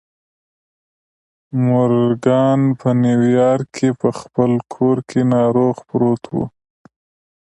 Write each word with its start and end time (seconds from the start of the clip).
مورګان 1.65 2.59
په 2.79 2.89
نیویارک 3.03 3.67
کې 3.77 3.89
په 4.01 4.09
خپل 4.19 4.51
کور 4.73 4.97
کې 5.09 5.21
ناروغ 5.33 5.75
پروت 5.89 6.23
و 6.33 6.37